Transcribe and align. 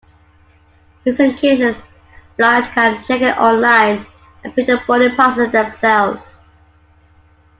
In 1.05 1.13
some 1.13 1.35
cases, 1.35 1.83
flyers 2.35 2.65
can 2.69 3.03
check 3.03 3.21
in 3.21 3.33
online 3.35 4.03
and 4.43 4.51
print 4.51 4.65
the 4.67 4.81
boarding 4.87 5.15
passes 5.15 5.51
themselves. 5.51 6.41